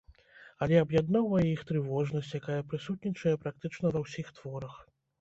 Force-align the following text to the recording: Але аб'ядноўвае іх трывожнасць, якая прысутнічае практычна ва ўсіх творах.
Але 0.65 0.79
аб'ядноўвае 0.83 1.43
іх 1.51 1.61
трывожнасць, 1.73 2.33
якая 2.41 2.59
прысутнічае 2.73 3.35
практычна 3.47 3.85
ва 3.97 4.07
ўсіх 4.09 4.37
творах. 4.43 4.87